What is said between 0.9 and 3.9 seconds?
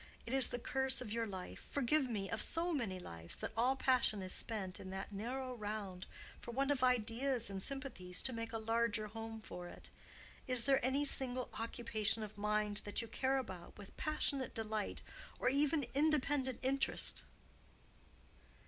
of your life—forgive me—of so many lives, that all